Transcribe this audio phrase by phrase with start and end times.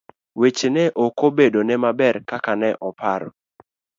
[0.39, 3.29] Weche ne okobedo ne maber kaka ne oparo.